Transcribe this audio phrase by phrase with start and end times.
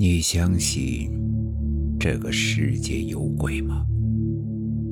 [0.00, 1.10] 你相信
[1.98, 3.84] 这个世界有鬼吗？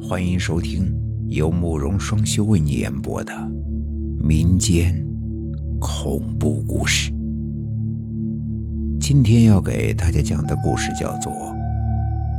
[0.00, 0.94] 欢迎收听
[1.26, 3.32] 由慕容双修为你演播的
[4.20, 4.94] 民间
[5.80, 7.10] 恐怖故事。
[9.00, 11.32] 今天要给大家讲的故事叫做《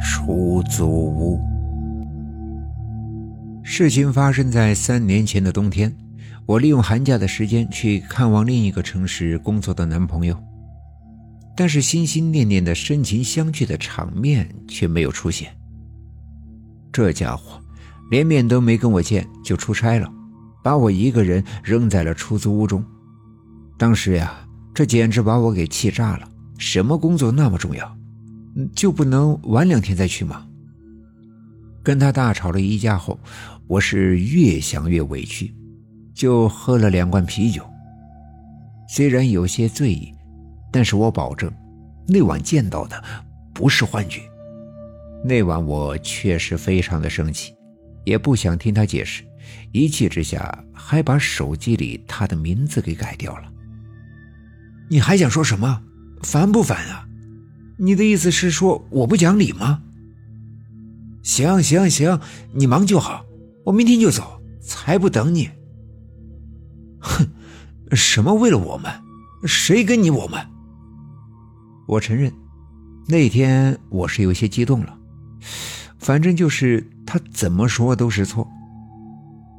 [0.00, 1.40] 出租屋》。
[3.64, 5.92] 事情发生在三年前的冬天，
[6.46, 10.36] 我利用寒假的时间去看望另一个城市工作的男朋友。
[11.56, 15.54] 但是心心念念的深情相聚的场面却没有出现。
[16.90, 17.60] 这家伙
[18.10, 20.10] 连面都没跟我见就出差了，
[20.62, 22.84] 把我一个人扔在了出租屋中。
[23.78, 26.28] 当时呀，这简直把我给气炸了。
[26.58, 27.96] 什么工作那么重要，
[28.74, 30.46] 就不能晚两天再去吗？
[31.82, 33.18] 跟他大吵了一架后，
[33.66, 35.52] 我是越想越委屈，
[36.14, 37.62] 就喝了两罐啤酒。
[38.88, 40.14] 虽然有些醉意。
[40.72, 41.52] 但是我保证，
[42.08, 43.04] 那晚见到的
[43.52, 44.22] 不是幻觉。
[45.24, 47.54] 那晚我确实非常的生气，
[48.04, 49.22] 也不想听他解释，
[49.70, 53.44] 一气之下还把手机里他的名字给改掉了。
[54.88, 55.82] 你还想说什么？
[56.22, 57.06] 烦不烦啊？
[57.78, 59.82] 你的意思是说我不讲理吗？
[61.22, 62.18] 行行行，
[62.52, 63.24] 你忙就好，
[63.64, 65.50] 我明天就走，才不等你。
[66.98, 67.28] 哼，
[67.92, 68.92] 什么为了我们？
[69.44, 70.40] 谁跟你我们？
[71.86, 72.32] 我承认，
[73.06, 74.98] 那天我是有些激动了。
[75.98, 78.46] 反正就是他怎么说都是错。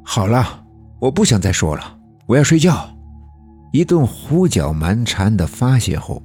[0.04, 0.66] 好了，
[1.00, 2.90] 我不想再说了，我要睡觉。
[3.72, 6.22] 一顿胡搅蛮缠的发泄后，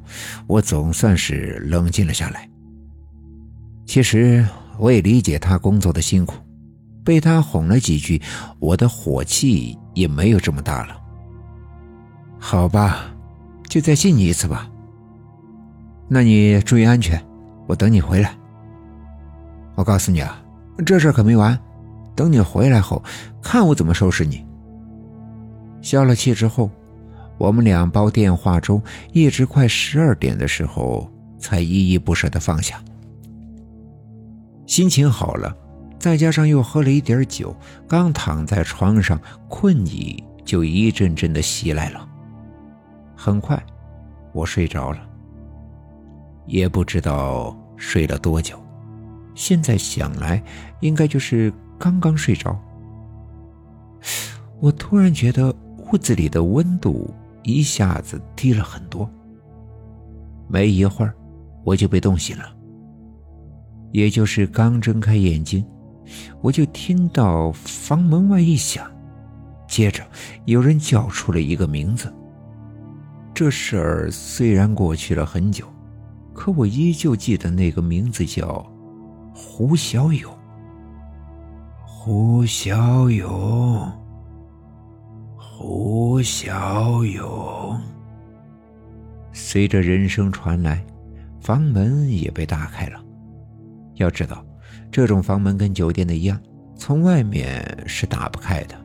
[0.47, 2.49] 我总算是冷静了下来。
[3.87, 4.47] 其实
[4.79, 6.35] 我也理解他工作的辛苦，
[7.05, 8.21] 被他哄了几句，
[8.59, 11.01] 我的火气也没有这么大了。
[12.39, 13.07] 好吧，
[13.69, 14.71] 就再信你一次吧。
[16.09, 17.23] 那你注意安全，
[17.67, 18.35] 我等你回来。
[19.75, 20.43] 我告诉你啊，
[20.87, 21.59] 这事可没完，
[22.17, 23.03] 等你回来后，
[23.43, 24.45] 看我怎么收拾你。
[25.83, 26.71] 消了气之后，
[27.37, 28.83] 我们两煲电话粥，
[29.13, 32.83] 一直快十二点的时候才依依不舍的放下。
[34.67, 35.57] 心情好了，
[35.99, 37.55] 再加上又喝了一点酒，
[37.87, 42.09] 刚躺在床上，困意就一阵阵的袭来了。
[43.15, 43.63] 很快，
[44.33, 45.08] 我睡着了。
[46.49, 48.59] 也不知道睡了多久，
[49.35, 50.43] 现在想来，
[50.81, 52.59] 应该就是刚刚睡着。
[54.59, 57.15] 我突然觉得屋子里的温度
[57.45, 59.09] 一下子低了很多。
[60.49, 61.15] 没一会儿，
[61.65, 62.45] 我就被冻醒了。
[63.93, 65.65] 也就是刚睁开眼睛，
[66.41, 68.91] 我就听到房门外一响，
[69.69, 70.03] 接着
[70.47, 72.13] 有人叫出了一个名字。
[73.35, 75.67] 这事儿虽然过去了很久。
[76.39, 78.65] 可我依旧记得那个名字叫
[79.35, 80.33] 胡小勇。
[81.85, 83.93] 胡小勇，
[85.37, 87.81] 胡小勇。
[89.33, 90.81] 随着人声传来，
[91.41, 93.05] 房门也被打开了。
[93.97, 94.47] 要知道，
[94.93, 96.41] 这种房门跟酒店的一样，
[96.77, 98.77] 从外面是打不开的。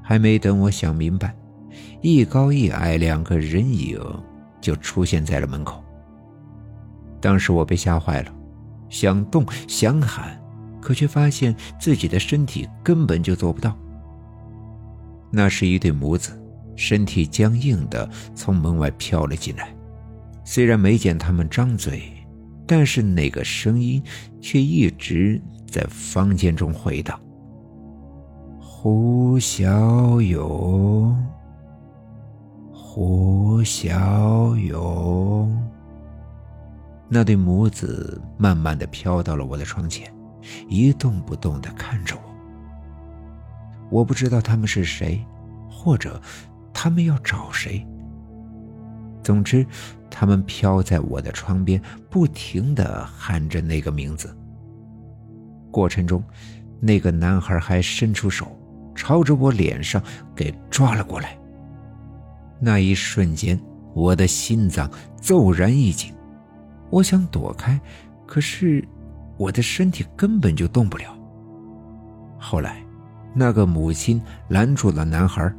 [0.00, 1.34] 还没等我想明白，
[2.02, 4.00] 一高一矮两个人影
[4.60, 5.83] 就出现在了门口。
[7.24, 8.30] 当时我被吓坏了，
[8.90, 10.38] 想动想喊，
[10.78, 13.74] 可却发现自己的身体根本就做不到。
[15.30, 16.38] 那是一对母子，
[16.76, 19.74] 身体僵硬的从门外飘了进来。
[20.44, 22.12] 虽然没见他们张嘴，
[22.66, 24.02] 但是那个声音
[24.42, 27.18] 却一直在房间中回荡
[28.60, 31.16] ：“胡小勇，
[32.70, 35.02] 胡小勇。”
[37.08, 40.12] 那对母子慢慢的飘到了我的床前，
[40.68, 42.22] 一动不动的看着我。
[43.90, 45.24] 我不知道他们是谁，
[45.70, 46.20] 或者
[46.72, 47.86] 他们要找谁。
[49.22, 49.64] 总之，
[50.10, 51.80] 他们飘在我的窗边，
[52.10, 54.34] 不停的喊着那个名字。
[55.70, 56.22] 过程中，
[56.80, 58.58] 那个男孩还伸出手，
[58.94, 60.02] 朝着我脸上
[60.34, 61.38] 给抓了过来。
[62.60, 63.60] 那一瞬间，
[63.94, 64.90] 我的心脏
[65.20, 66.12] 骤然一紧。
[66.94, 67.80] 我想躲开，
[68.24, 68.86] 可是
[69.36, 71.12] 我的身体根本就动不了。
[72.38, 72.84] 后来，
[73.34, 75.52] 那个母亲拦住了男孩，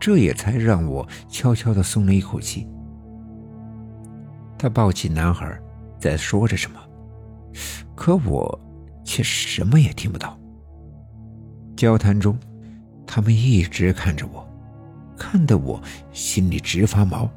[0.00, 2.66] 这也才让我悄悄的松了一口气。
[4.56, 5.60] 他抱起男孩，
[6.00, 6.80] 在说着什么，
[7.94, 8.58] 可我
[9.04, 10.38] 却什么也听不到。
[11.76, 12.38] 交谈中，
[13.06, 14.48] 他们一直看着我，
[15.18, 15.78] 看得我
[16.12, 17.28] 心里直发毛，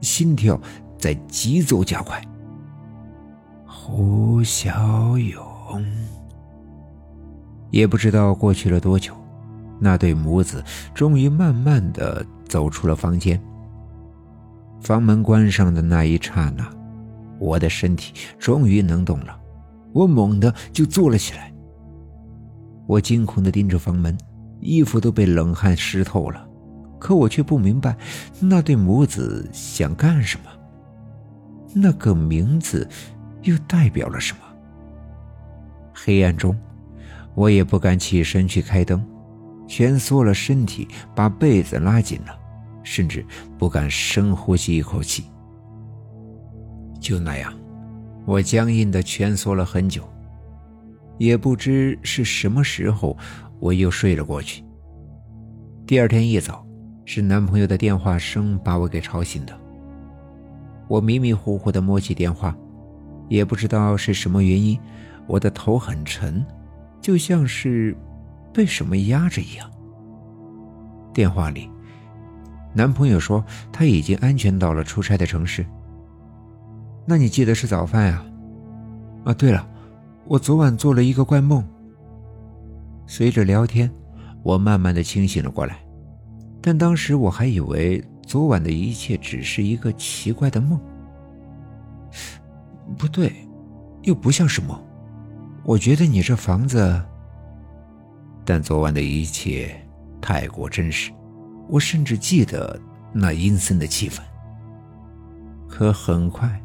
[0.00, 0.60] 心跳
[0.96, 2.24] 在急骤加快。
[3.86, 5.84] 胡小勇。
[7.70, 9.14] 也不知道过去了多久，
[9.78, 10.64] 那对母子
[10.94, 13.38] 终于慢慢的走出了房间。
[14.80, 16.66] 房门关上的那一刹那，
[17.38, 19.38] 我的身体终于能动了，
[19.92, 21.52] 我猛地就坐了起来。
[22.86, 24.16] 我惊恐的盯着房门，
[24.60, 26.48] 衣服都被冷汗湿透了，
[26.98, 27.94] 可我却不明白
[28.40, 30.46] 那对母子想干什么。
[31.74, 32.88] 那个名字
[33.44, 34.40] 又代表了什么？
[35.94, 36.54] 黑暗中，
[37.34, 39.04] 我也不敢起身去开灯，
[39.68, 42.38] 蜷缩了身体，把被子拉紧了，
[42.82, 43.24] 甚至
[43.58, 45.24] 不敢深呼吸一口气。
[47.00, 47.52] 就那样，
[48.26, 50.02] 我僵硬的蜷缩了很久。
[51.16, 53.16] 也不知是什么时候，
[53.60, 54.64] 我又睡了过去。
[55.86, 56.66] 第二天一早，
[57.04, 59.56] 是男朋友的电话声把我给吵醒的。
[60.88, 62.56] 我迷迷糊糊的摸起电话，
[63.28, 64.78] 也不知道是什么原因，
[65.26, 66.44] 我的头很沉，
[67.00, 67.96] 就像是
[68.52, 69.70] 被什么压着一样。
[71.12, 71.70] 电话里，
[72.72, 75.64] 男朋友说他已经安全到了出差的城市。
[77.06, 78.24] 那你记得吃早饭呀？
[79.24, 79.68] 啊，对了。
[80.26, 81.62] 我昨晚做了一个怪梦。
[83.06, 83.90] 随着聊天，
[84.42, 85.76] 我慢慢的清醒了过来，
[86.62, 90.80] 但当时我还以为昨晚的一切只是一个奇怪的梦。
[92.96, 93.32] 不对，
[94.02, 94.78] 又不像是梦。
[95.64, 97.02] 我觉得你这房子……
[98.44, 99.74] 但昨晚的一切
[100.20, 101.10] 太过真实，
[101.68, 102.78] 我甚至记得
[103.12, 104.20] 那阴森的气氛。
[105.66, 106.62] 可很快，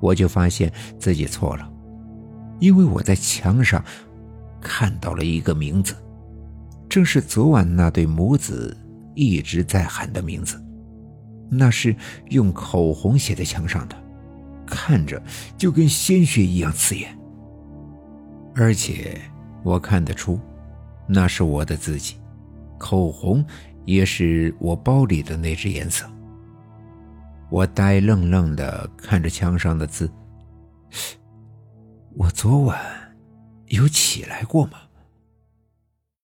[0.00, 1.70] 我就发现自己错了。
[2.58, 3.82] 因为我在墙上
[4.60, 5.94] 看到了一个名字，
[6.88, 8.76] 正是昨晚那对母子
[9.14, 10.60] 一直在喊的名字。
[11.48, 11.94] 那是
[12.30, 13.96] 用口红写在墙上的，
[14.74, 15.22] 看着
[15.56, 17.16] 就跟鲜血一样刺眼。
[18.56, 19.20] 而且
[19.62, 20.40] 我看得出，
[21.06, 22.16] 那是我的字迹，
[22.76, 23.44] 口红
[23.84, 26.04] 也是我包里的那只颜色。
[27.50, 30.10] 我呆愣愣的看着墙上的字。
[32.16, 32.78] 我昨晚
[33.66, 34.78] 有起来过吗？